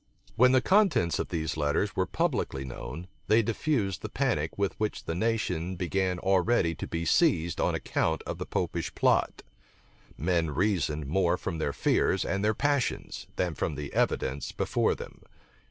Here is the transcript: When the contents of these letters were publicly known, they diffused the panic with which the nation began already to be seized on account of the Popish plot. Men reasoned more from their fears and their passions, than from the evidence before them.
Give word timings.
When 0.35 0.51
the 0.51 0.61
contents 0.61 1.19
of 1.19 1.29
these 1.29 1.55
letters 1.55 1.95
were 1.95 2.07
publicly 2.07 2.65
known, 2.65 3.07
they 3.27 3.43
diffused 3.43 4.01
the 4.01 4.09
panic 4.09 4.57
with 4.57 4.73
which 4.79 5.03
the 5.03 5.13
nation 5.13 5.75
began 5.75 6.17
already 6.17 6.73
to 6.73 6.87
be 6.87 7.05
seized 7.05 7.61
on 7.61 7.75
account 7.75 8.23
of 8.23 8.39
the 8.39 8.47
Popish 8.47 8.95
plot. 8.95 9.43
Men 10.17 10.49
reasoned 10.49 11.05
more 11.05 11.37
from 11.37 11.59
their 11.59 11.71
fears 11.71 12.25
and 12.25 12.43
their 12.43 12.55
passions, 12.55 13.27
than 13.35 13.53
from 13.53 13.75
the 13.75 13.93
evidence 13.93 14.51
before 14.51 14.95
them. 14.95 15.21